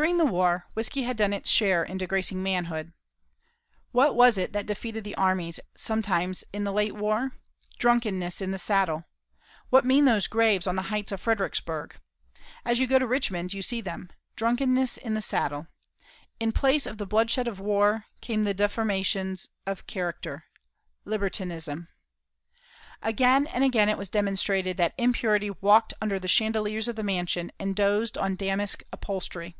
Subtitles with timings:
[0.00, 2.94] During the war whiskey had done its share in disgracing manhood.
[3.90, 7.32] What was it that defeated the armies sometimes in the late war?
[7.78, 9.04] Drunkenness in the saddle!
[9.68, 11.98] What mean those graves on the heights of Fredericksburg?
[12.64, 14.08] As you go to Richmond you see them.
[14.34, 15.66] Drunkenness in the saddle.
[16.40, 20.44] In place of the bloodshed of war, came the deformations of character,
[21.04, 21.88] libertinism!
[23.02, 27.52] Again and again it was demonstrated that impurity walked under the chandeliers of the mansion,
[27.58, 29.54] and dozed on damask upholstery.